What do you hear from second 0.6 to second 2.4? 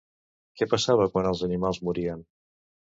Què passava quan els animals morien?